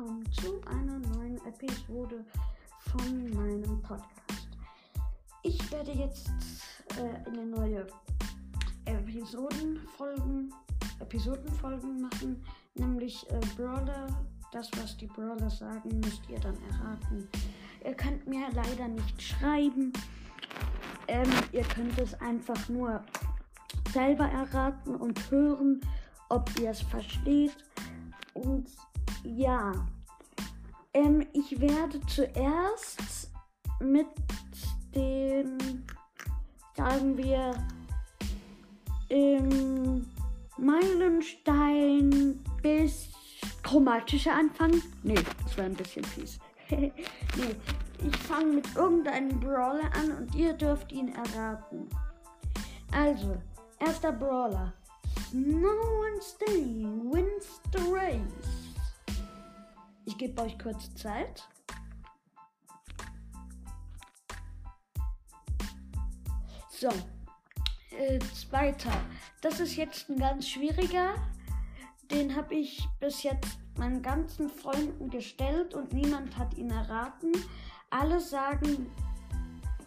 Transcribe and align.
willkommen 0.00 0.32
zu 0.32 0.60
einer 0.66 0.98
neuen 1.14 1.36
Episode 1.44 2.24
von 2.78 3.30
meinem 3.34 3.82
Podcast. 3.82 4.48
Ich 5.42 5.70
werde 5.70 5.92
jetzt 5.92 6.30
äh, 6.96 7.28
eine 7.28 7.44
neue 7.44 7.86
Episodenfolgen, 8.86 10.54
Episodenfolgen 11.00 12.00
machen, 12.00 12.42
nämlich 12.76 13.28
äh, 13.30 13.40
Brawler. 13.56 14.06
Das, 14.52 14.70
was 14.80 14.96
die 14.96 15.06
Brawler 15.06 15.50
sagen, 15.50 16.00
müsst 16.00 16.22
ihr 16.30 16.40
dann 16.40 16.56
erraten. 16.70 17.28
Ihr 17.84 17.94
könnt 17.94 18.26
mir 18.26 18.48
leider 18.54 18.88
nicht 18.88 19.20
schreiben. 19.20 19.92
Ähm, 21.08 21.30
ihr 21.52 21.64
könnt 21.64 21.98
es 21.98 22.14
einfach 22.22 22.68
nur 22.70 23.04
selber 23.92 24.24
erraten 24.24 24.94
und 24.94 25.30
hören, 25.30 25.82
ob 26.30 26.48
ihr 26.58 26.70
es 26.70 26.80
versteht. 26.80 27.54
Und 28.32 28.70
ja, 29.24 29.72
ähm, 30.94 31.26
ich 31.32 31.60
werde 31.60 32.00
zuerst 32.06 33.30
mit 33.80 34.06
dem, 34.94 35.58
sagen 36.76 37.16
wir, 37.16 37.54
ähm, 39.08 40.06
Meilenstein 40.58 42.40
bis 42.62 43.08
chromatische 43.62 44.32
anfangen. 44.32 44.82
Nee, 45.02 45.18
das 45.44 45.56
war 45.56 45.64
ein 45.64 45.74
bisschen 45.74 46.04
fies. 46.04 46.38
nee, 46.70 46.92
ich 48.04 48.16
fange 48.16 48.54
mit 48.54 48.76
irgendeinem 48.76 49.40
Brawler 49.40 49.90
an 49.94 50.10
und 50.18 50.34
ihr 50.34 50.52
dürft 50.52 50.92
ihn 50.92 51.08
erraten. 51.08 51.88
Also, 52.92 53.36
erster 53.78 54.12
Brawler. 54.12 54.72
No 55.32 55.68
one 55.68 56.20
staying 56.20 57.12
wins 57.12 57.60
the 57.72 57.82
race. 57.92 58.69
Ich 60.10 60.18
gebe 60.18 60.42
euch 60.42 60.58
kurz 60.58 60.92
Zeit. 60.96 61.48
So, 66.68 66.88
äh, 67.96 68.18
zweiter. 68.34 68.90
Das 69.40 69.60
ist 69.60 69.76
jetzt 69.76 70.10
ein 70.10 70.18
ganz 70.18 70.48
schwieriger. 70.48 71.14
Den 72.10 72.34
habe 72.34 72.56
ich 72.56 72.88
bis 72.98 73.22
jetzt 73.22 73.60
meinen 73.78 74.02
ganzen 74.02 74.48
Freunden 74.48 75.10
gestellt 75.10 75.74
und 75.74 75.92
niemand 75.92 76.36
hat 76.36 76.54
ihn 76.54 76.70
erraten. 76.70 77.30
Alle 77.90 78.18
sagen, 78.18 78.90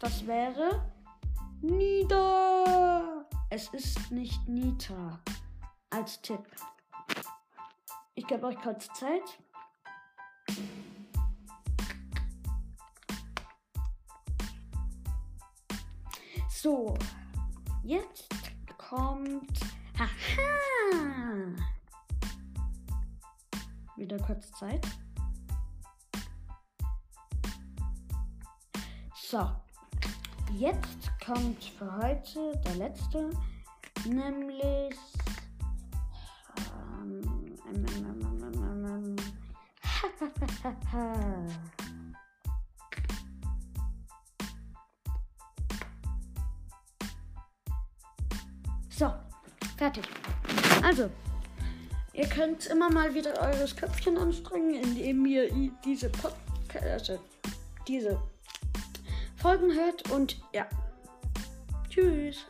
das 0.00 0.26
wäre 0.26 0.84
Nida. 1.62 3.24
Es 3.48 3.68
ist 3.68 4.10
nicht 4.10 4.46
Nita. 4.46 5.18
Als 5.88 6.20
Tipp. 6.20 6.46
Ich 8.14 8.26
gebe 8.26 8.46
euch 8.46 8.60
kurz 8.60 8.86
Zeit. 8.92 9.38
So, 16.62 16.94
jetzt 17.82 18.28
kommt. 18.76 19.60
Haha! 19.98 21.56
Wieder 23.96 24.18
kurz 24.18 24.52
Zeit. 24.52 24.86
So, 29.14 29.50
jetzt 30.52 31.10
kommt 31.24 31.64
für 31.64 31.96
heute 31.96 32.52
der 32.66 32.74
letzte, 32.74 33.30
nämlich. 34.04 34.94
Ähm, 37.00 37.22
ähm, 37.70 37.86
ähm, 37.88 38.42
ähm, 38.52 39.16
ähm, 40.92 41.89
So, 49.00 49.10
fertig. 49.78 50.04
Also, 50.82 51.08
ihr 52.12 52.28
könnt 52.28 52.66
immer 52.66 52.90
mal 52.90 53.14
wieder 53.14 53.32
eures 53.40 53.74
Köpfchen 53.74 54.18
anstrengen, 54.18 54.74
indem 54.74 55.24
ihr 55.24 55.48
diese 55.82 56.10
Podcast, 56.10 56.84
also 56.84 57.18
diese 57.88 58.20
Folgen 59.36 59.72
hört 59.72 60.10
und 60.10 60.36
ja. 60.52 60.66
Tschüss. 61.88 62.44